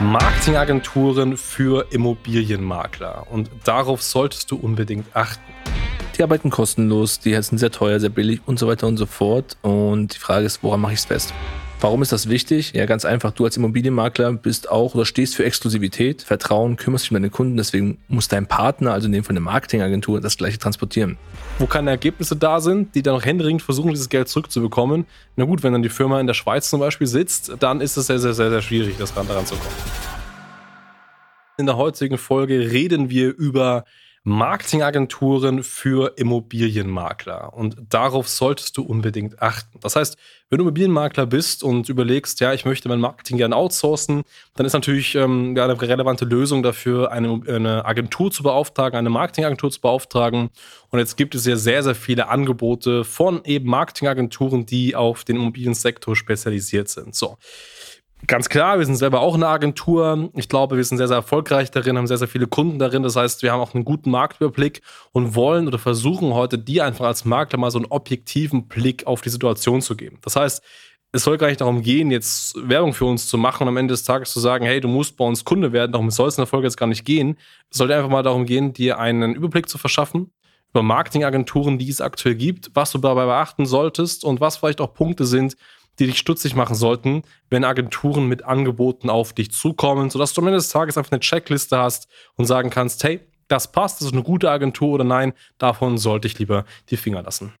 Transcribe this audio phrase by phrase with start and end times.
[0.00, 3.26] Marketingagenturen für Immobilienmakler.
[3.30, 5.42] Und darauf solltest du unbedingt achten.
[6.16, 9.56] Die arbeiten kostenlos, die sind sehr teuer, sehr billig und so weiter und so fort.
[9.62, 11.32] Und die Frage ist, woran mache ich es fest?
[11.82, 12.74] Warum ist das wichtig?
[12.74, 13.32] Ja, ganz einfach.
[13.32, 17.56] Du als Immobilienmakler bist auch oder stehst für Exklusivität, Vertrauen, kümmerst dich um deine Kunden.
[17.56, 21.18] Deswegen muss dein Partner, also in dem von der Marketingagentur, das gleiche transportieren.
[21.58, 25.06] Wo keine Ergebnisse da sind, die dann noch händeringend versuchen, dieses Geld zurückzubekommen.
[25.34, 28.06] Na gut, wenn dann die Firma in der Schweiz zum Beispiel sitzt, dann ist es
[28.06, 29.74] sehr, sehr, sehr, sehr schwierig, das daran zu kommen.
[31.58, 33.84] In der heutigen Folge reden wir über
[34.24, 37.54] Marketingagenturen für Immobilienmakler.
[37.54, 39.80] Und darauf solltest du unbedingt achten.
[39.80, 40.16] Das heißt,
[40.48, 44.22] wenn du Immobilienmakler bist und überlegst, ja, ich möchte mein Marketing gerne outsourcen,
[44.54, 49.10] dann ist natürlich ähm, ja, eine relevante Lösung dafür, eine, eine Agentur zu beauftragen, eine
[49.10, 50.50] Marketingagentur zu beauftragen.
[50.90, 55.36] Und jetzt gibt es ja sehr, sehr viele Angebote von eben Marketingagenturen, die auf den
[55.36, 57.16] Immobiliensektor spezialisiert sind.
[57.16, 57.38] So.
[58.28, 60.30] Ganz klar, wir sind selber auch eine Agentur.
[60.34, 63.02] Ich glaube, wir sind sehr, sehr erfolgreich darin, haben sehr, sehr viele Kunden darin.
[63.02, 67.06] Das heißt, wir haben auch einen guten Marktüberblick und wollen oder versuchen heute, dir einfach
[67.06, 70.18] als Makler mal so einen objektiven Blick auf die Situation zu geben.
[70.22, 70.62] Das heißt,
[71.10, 73.92] es soll gar nicht darum gehen, jetzt Werbung für uns zu machen und am Ende
[73.92, 75.92] des Tages zu sagen, hey, du musst bei uns Kunde werden.
[75.92, 77.36] Darum soll es in der Folge jetzt gar nicht gehen.
[77.70, 80.30] Es sollte einfach mal darum gehen, dir einen Überblick zu verschaffen
[80.72, 84.94] über Marketingagenturen, die es aktuell gibt, was du dabei beachten solltest und was vielleicht auch
[84.94, 85.56] Punkte sind,
[85.98, 90.46] die dich stutzig machen sollten, wenn Agenturen mit Angeboten auf dich zukommen, sodass du am
[90.48, 94.14] Ende des Tages einfach eine Checkliste hast und sagen kannst, hey, das passt, das ist
[94.14, 97.52] eine gute Agentur oder nein, davon sollte ich lieber die Finger lassen.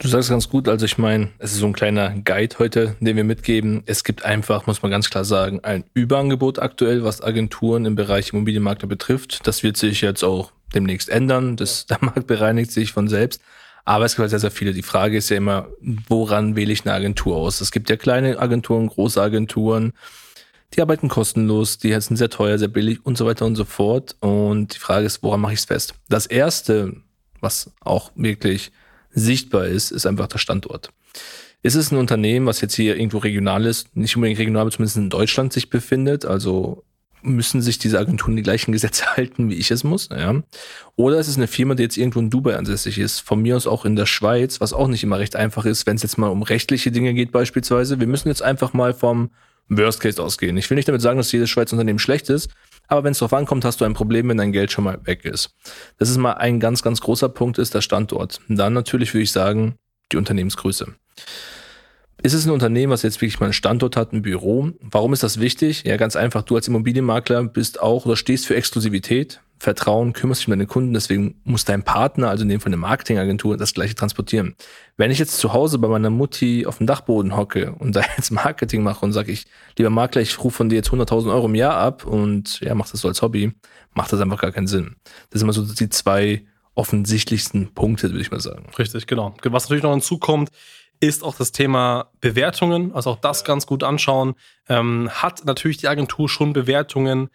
[0.00, 3.16] Du sagst ganz gut, also ich meine, es ist so ein kleiner Guide heute, den
[3.16, 3.84] wir mitgeben.
[3.86, 8.32] Es gibt einfach, muss man ganz klar sagen, ein Überangebot aktuell, was Agenturen im Bereich
[8.32, 9.46] Immobilienmakler betrifft.
[9.46, 11.56] Das wird sich jetzt auch demnächst ändern.
[11.56, 13.40] Das, der Markt bereinigt sich von selbst.
[13.84, 14.72] Aber es gibt halt sehr, sehr viele.
[14.72, 15.68] Die Frage ist ja immer,
[16.08, 17.60] woran wähle ich eine Agentur aus?
[17.60, 19.92] Es gibt ja kleine Agenturen, große Agenturen,
[20.74, 24.16] die arbeiten kostenlos, die sind sehr teuer, sehr billig und so weiter und so fort.
[24.20, 25.94] Und die Frage ist, woran mache ich es fest?
[26.08, 26.96] Das erste,
[27.40, 28.72] was auch wirklich
[29.10, 30.90] sichtbar ist, ist einfach der Standort.
[31.62, 34.96] Ist es ein Unternehmen, was jetzt hier irgendwo regional ist, nicht unbedingt regional, aber zumindest
[34.96, 36.84] in Deutschland sich befindet, also
[37.24, 40.08] müssen sich diese Agenturen die gleichen Gesetze halten, wie ich es muss.
[40.10, 40.42] Ja.
[40.96, 43.66] Oder es ist eine Firma, die jetzt irgendwo in Dubai ansässig ist, von mir aus
[43.66, 46.28] auch in der Schweiz, was auch nicht immer recht einfach ist, wenn es jetzt mal
[46.28, 48.00] um rechtliche Dinge geht beispielsweise.
[48.00, 49.30] Wir müssen jetzt einfach mal vom
[49.68, 50.56] Worst Case ausgehen.
[50.56, 52.50] Ich will nicht damit sagen, dass jedes Schweizer Unternehmen schlecht ist,
[52.86, 55.24] aber wenn es darauf ankommt, hast du ein Problem, wenn dein Geld schon mal weg
[55.24, 55.50] ist.
[55.98, 58.40] Das ist mal ein ganz, ganz großer Punkt, ist der Standort.
[58.48, 59.76] dann natürlich würde ich sagen,
[60.12, 60.94] die Unternehmensgröße.
[62.24, 64.70] Ist es ein Unternehmen, was jetzt wirklich mal einen Standort hat, ein Büro?
[64.80, 65.84] Warum ist das wichtig?
[65.84, 66.40] Ja, ganz einfach.
[66.40, 70.94] Du als Immobilienmakler bist auch oder stehst für Exklusivität, Vertrauen, kümmerst dich um deine Kunden.
[70.94, 74.54] Deswegen muss dein Partner, also in dem von der Marketingagentur, das gleiche transportieren.
[74.96, 78.30] Wenn ich jetzt zu Hause bei meiner Mutti auf dem Dachboden hocke und da jetzt
[78.30, 79.44] Marketing mache und sage ich,
[79.76, 82.88] lieber Makler, ich rufe von dir jetzt 100.000 Euro im Jahr ab und ja, mach
[82.88, 83.52] das so als Hobby,
[83.92, 84.96] macht das einfach gar keinen Sinn.
[85.28, 86.42] Das sind immer so die zwei
[86.74, 88.64] offensichtlichsten Punkte, würde ich mal sagen.
[88.78, 89.34] Richtig, genau.
[89.42, 90.48] Was natürlich noch hinzukommt,
[91.06, 94.34] ist auch das Thema Bewertungen, also auch das ganz gut anschauen.
[94.68, 97.28] Ähm, hat natürlich die Agentur schon Bewertungen?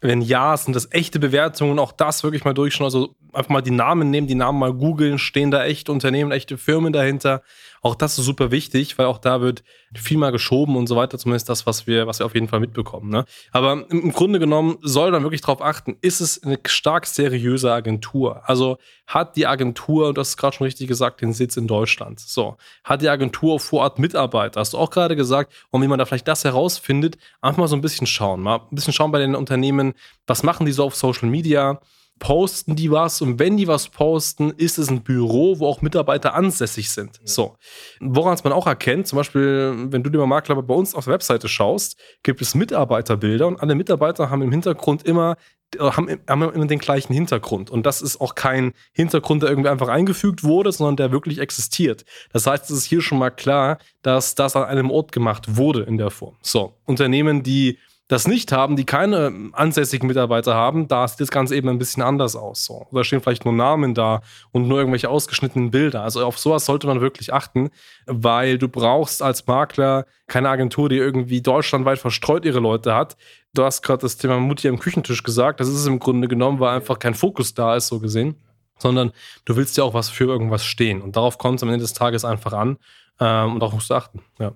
[0.00, 1.78] Wenn ja, sind das echte Bewertungen?
[1.78, 2.86] Auch das wirklich mal durchschauen.
[2.86, 5.18] Also einfach mal die Namen nehmen, die Namen mal googeln.
[5.18, 7.42] Stehen da echte Unternehmen, echte Firmen dahinter?
[7.82, 9.62] Auch das ist super wichtig, weil auch da wird
[9.94, 11.18] viel mal geschoben und so weiter.
[11.18, 13.10] Zumindest das, was wir, was wir auf jeden Fall mitbekommen.
[13.10, 13.24] Ne?
[13.52, 18.42] Aber im Grunde genommen soll man wirklich darauf achten, ist es eine stark seriöse Agentur?
[18.44, 18.76] Also
[19.06, 22.20] hat die Agentur, du hast es gerade schon richtig gesagt, den Sitz in Deutschland.
[22.20, 22.58] So.
[22.84, 24.60] Hat die Agentur vor Ort Mitarbeiter?
[24.60, 27.76] Hast du auch gerade gesagt, und wie man da vielleicht das herausfindet, einfach mal so
[27.76, 28.42] ein bisschen schauen.
[28.42, 29.94] Mal ein bisschen schauen bei den Unternehmen,
[30.26, 31.80] was machen die so auf Social Media?
[32.20, 36.34] Posten die was und wenn die was posten, ist es ein Büro, wo auch Mitarbeiter
[36.34, 37.16] ansässig sind.
[37.16, 37.26] Ja.
[37.26, 37.56] So.
[37.98, 41.06] Woran es man auch erkennt, zum Beispiel, wenn du dir mal Makler bei uns auf
[41.06, 45.36] der Webseite schaust, gibt es Mitarbeiterbilder und alle Mitarbeiter haben im Hintergrund immer
[45.78, 47.70] haben, haben immer den gleichen Hintergrund.
[47.70, 52.04] Und das ist auch kein Hintergrund, der irgendwie einfach eingefügt wurde, sondern der wirklich existiert.
[52.32, 55.82] Das heißt, es ist hier schon mal klar, dass das an einem Ort gemacht wurde
[55.82, 56.36] in der Form.
[56.42, 57.78] So, Unternehmen, die
[58.10, 62.02] das nicht haben, die keine ansässigen Mitarbeiter haben, da sieht das Ganze eben ein bisschen
[62.02, 62.64] anders aus.
[62.64, 62.88] So.
[62.90, 66.02] Da stehen vielleicht nur Namen da und nur irgendwelche ausgeschnittenen Bilder.
[66.02, 67.70] Also auf sowas sollte man wirklich achten,
[68.06, 73.16] weil du brauchst als Makler keine Agentur, die irgendwie deutschlandweit verstreut ihre Leute hat.
[73.54, 75.60] Du hast gerade das Thema Mutti am Küchentisch gesagt.
[75.60, 78.34] Das ist es im Grunde genommen, weil einfach kein Fokus da ist, so gesehen.
[78.80, 79.12] Sondern
[79.44, 81.00] du willst ja auch was für irgendwas stehen.
[81.00, 82.78] Und darauf kommt es am Ende des Tages einfach an.
[83.20, 84.22] Ähm, und darauf musst du achten.
[84.40, 84.50] Ja.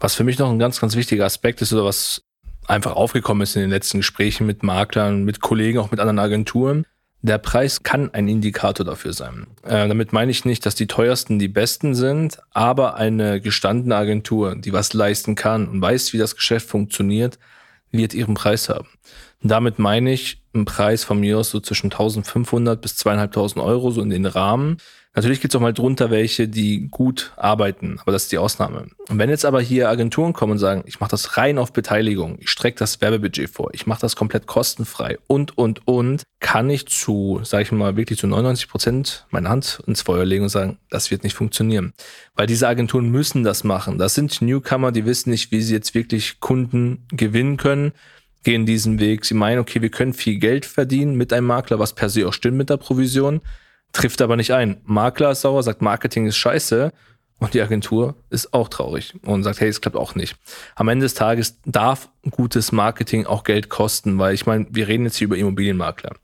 [0.00, 2.24] Was für mich noch ein ganz, ganz wichtiger Aspekt ist oder was
[2.68, 6.84] einfach aufgekommen ist in den letzten Gesprächen mit Maklern, mit Kollegen, auch mit anderen Agenturen.
[7.20, 9.48] Der Preis kann ein Indikator dafür sein.
[9.64, 14.54] Äh, damit meine ich nicht, dass die teuersten die besten sind, aber eine gestandene Agentur,
[14.54, 17.38] die was leisten kann und weiß, wie das Geschäft funktioniert,
[17.90, 18.86] wird ihren Preis haben.
[19.42, 23.90] Und damit meine ich einen Preis von mir aus so zwischen 1500 bis 2500 Euro,
[23.90, 24.78] so in den Rahmen.
[25.14, 28.86] Natürlich gibt es auch mal drunter welche, die gut arbeiten, aber das ist die Ausnahme.
[29.08, 32.38] Und wenn jetzt aber hier Agenturen kommen und sagen, ich mache das rein auf Beteiligung,
[32.40, 36.86] ich strecke das Werbebudget vor, ich mache das komplett kostenfrei und, und, und, kann ich
[36.86, 40.78] zu, sage ich mal, wirklich zu 99 Prozent meine Hand ins Feuer legen und sagen,
[40.88, 41.94] das wird nicht funktionieren.
[42.36, 43.98] Weil diese Agenturen müssen das machen.
[43.98, 47.92] Das sind Newcomer, die wissen nicht, wie sie jetzt wirklich Kunden gewinnen können
[48.44, 49.24] gehen diesen Weg.
[49.24, 52.32] Sie meinen, okay, wir können viel Geld verdienen mit einem Makler, was per se auch
[52.32, 53.40] stimmt mit der Provision
[53.92, 54.80] trifft aber nicht ein.
[54.84, 56.92] Makler ist sauer, sagt, Marketing ist scheiße.
[57.40, 60.36] Und die Agentur ist auch traurig und sagt, hey, es klappt auch nicht.
[60.74, 65.04] Am Ende des Tages darf gutes Marketing auch Geld kosten, weil ich meine, wir reden
[65.04, 66.16] jetzt hier über Immobilienmakler.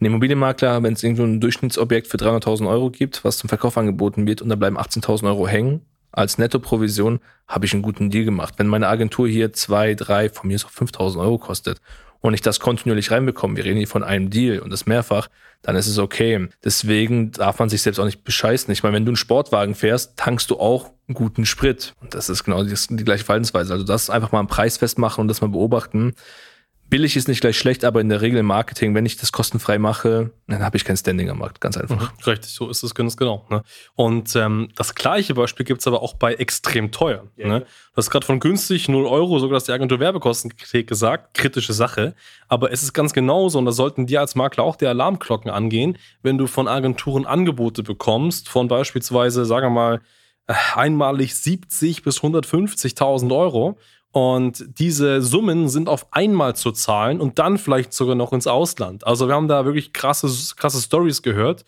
[0.00, 4.28] Ein Immobilienmakler, wenn es irgendwo ein Durchschnittsobjekt für 300.000 Euro gibt, was zum Verkauf angeboten
[4.28, 7.18] wird und da bleiben 18.000 Euro hängen, als Nettoprovision
[7.48, 8.54] habe ich einen guten Deal gemacht.
[8.58, 11.80] Wenn meine Agentur hier zwei, drei, von mir ist auch 5.000 Euro kostet
[12.20, 15.28] und ich das kontinuierlich reinbekomme, wir reden hier von einem Deal und das mehrfach,
[15.62, 16.48] dann ist es okay.
[16.64, 18.70] Deswegen darf man sich selbst auch nicht bescheißen.
[18.72, 21.94] Ich meine, wenn du einen Sportwagen fährst, tankst du auch guten Sprit.
[22.00, 23.72] Und das ist genau die, die gleiche Verhaltensweise.
[23.72, 26.14] Also das einfach mal einen Preis festmachen und das mal beobachten
[26.90, 29.78] billig ist nicht gleich schlecht, aber in der Regel im Marketing, wenn ich das kostenfrei
[29.78, 32.12] mache, dann habe ich kein Standing am Markt, ganz einfach.
[32.12, 33.46] Mhm, richtig, so ist es ganz genau.
[33.48, 33.62] Ne?
[33.94, 37.24] Und ähm, das gleiche Beispiel gibt es aber auch bei extrem teuer.
[37.36, 37.46] Ja.
[37.46, 37.60] Ne?
[37.60, 42.14] Du hast gerade von günstig 0 Euro, sogar dass die Agentur Werbekostenkritik gesagt, kritische Sache.
[42.48, 45.96] Aber es ist ganz genauso und da sollten dir als Makler auch die Alarmglocken angehen,
[46.22, 50.00] wenn du von Agenturen Angebote bekommst, von beispielsweise, sagen wir mal,
[50.46, 53.78] äh, einmalig 70 bis 150.000 Euro
[54.12, 59.06] und diese Summen sind auf einmal zu zahlen und dann vielleicht sogar noch ins Ausland.
[59.06, 61.64] Also wir haben da wirklich krasse, krasse Stories gehört.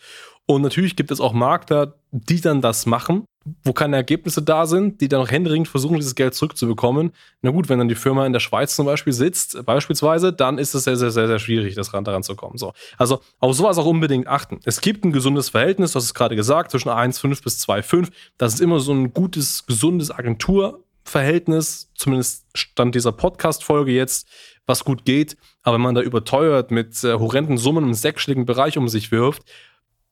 [0.46, 3.24] Und natürlich gibt es auch Makler, die dann das machen,
[3.62, 7.12] wo keine Ergebnisse da sind, die dann noch händeringend versuchen, dieses Geld zurückzubekommen.
[7.42, 10.74] Na gut, wenn dann die Firma in der Schweiz zum Beispiel sitzt, beispielsweise, dann ist
[10.74, 12.58] es sehr, sehr, sehr, sehr schwierig, das Rand daran zu kommen.
[12.58, 12.72] So.
[12.98, 14.58] Also auf sowas auch unbedingt achten.
[14.64, 18.08] Es gibt ein gesundes Verhältnis, du hast es gerade gesagt, zwischen 1,5 bis 2,5.
[18.36, 20.82] Das ist immer so ein gutes, gesundes Agentur.
[21.04, 24.28] Verhältnis, zumindest stand dieser Podcast-Folge jetzt,
[24.66, 25.36] was gut geht.
[25.62, 29.42] Aber wenn man da überteuert mit äh, horrenden Summen im sechsstelligen Bereich um sich wirft,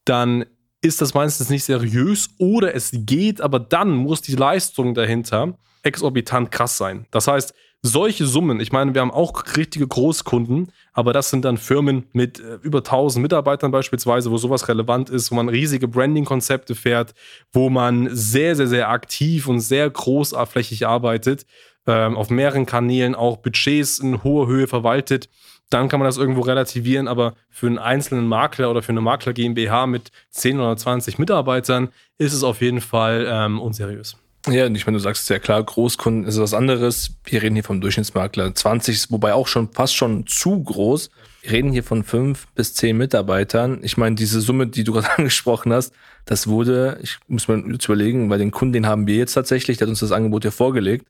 [0.05, 0.45] dann
[0.83, 6.51] ist das meistens nicht seriös oder es geht, aber dann muss die Leistung dahinter exorbitant
[6.51, 7.07] krass sein.
[7.11, 11.57] Das heißt, solche Summen, ich meine, wir haben auch richtige Großkunden, aber das sind dann
[11.57, 16.75] Firmen mit äh, über 1000 Mitarbeitern beispielsweise, wo sowas relevant ist, wo man riesige Branding-Konzepte
[16.75, 17.15] fährt,
[17.53, 21.47] wo man sehr, sehr, sehr aktiv und sehr großflächig arbeitet,
[21.87, 25.31] ähm, auf mehreren Kanälen auch Budgets in hoher Höhe verwaltet.
[25.71, 29.33] Dann kann man das irgendwo relativieren, aber für einen einzelnen Makler oder für eine Makler
[29.33, 31.89] GmbH mit 10 oder 20 Mitarbeitern
[32.19, 34.17] ist es auf jeden Fall ähm, unseriös.
[34.49, 37.15] Ja, und ich meine, du sagst es ja klar, Großkunden ist was anderes.
[37.25, 41.11] Wir reden hier vom Durchschnittsmakler 20, wobei auch schon fast schon zu groß.
[41.43, 43.81] Wir reden hier von fünf bis zehn Mitarbeitern.
[43.83, 45.93] Ich meine, diese Summe, die du gerade angesprochen hast,
[46.25, 49.77] das wurde, ich muss mir jetzt überlegen, weil den Kunden, den haben wir jetzt tatsächlich,
[49.77, 51.07] der hat uns das Angebot hier vorgelegt.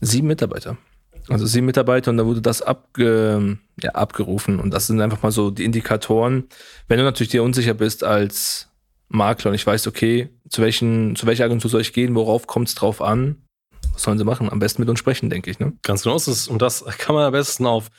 [0.00, 0.76] Sieben Mitarbeiter.
[1.28, 4.58] Also sieben Mitarbeiter und da wurde das abge, ja, abgerufen.
[4.58, 6.48] Und das sind einfach mal so die Indikatoren.
[6.88, 8.69] Wenn du natürlich dir unsicher bist als
[9.10, 12.68] Makler und ich weiß, okay, zu, welchen, zu welcher Agentur soll ich gehen, worauf kommt
[12.68, 13.36] es drauf an?
[13.92, 14.50] Was sollen sie machen?
[14.50, 15.58] Am besten mit uns sprechen, denke ich.
[15.58, 15.72] Ne?
[15.82, 16.48] Ganz genau ist es.
[16.48, 17.90] Und das kann man am besten auf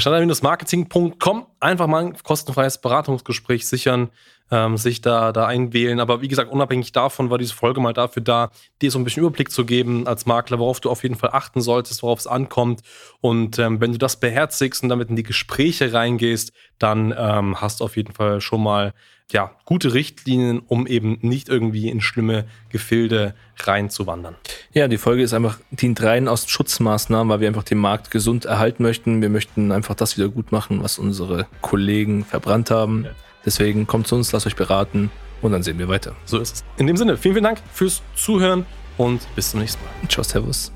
[0.00, 4.10] standard-marketing.com einfach mal ein kostenfreies Beratungsgespräch sichern,
[4.50, 6.00] ähm, sich da, da einwählen.
[6.00, 8.50] Aber wie gesagt, unabhängig davon war diese Folge mal dafür da,
[8.80, 11.60] dir so ein bisschen Überblick zu geben als Makler, worauf du auf jeden Fall achten
[11.60, 12.82] solltest, worauf es ankommt.
[13.20, 17.80] Und ähm, wenn du das beherzigst und damit in die Gespräche reingehst, dann ähm, hast
[17.80, 18.94] du auf jeden Fall schon mal
[19.30, 24.36] ja, gute Richtlinien, um eben nicht irgendwie in schlimme Gefilde reinzuwandern.
[24.72, 28.44] Ja, die Folge ist einfach, dient rein aus Schutzmaßnahmen, weil wir einfach den Markt gesund
[28.44, 29.22] erhalten möchten.
[29.22, 33.04] Wir möchten einfach das wieder gut machen, was unsere Kollegen verbrannt haben.
[33.04, 33.10] Ja.
[33.44, 35.10] Deswegen kommt zu uns, lasst euch beraten
[35.40, 36.14] und dann sehen wir weiter.
[36.24, 36.64] So ist es.
[36.76, 40.08] In dem Sinne, vielen, vielen Dank fürs Zuhören und bis zum nächsten Mal.
[40.08, 40.72] Ciao, Servus.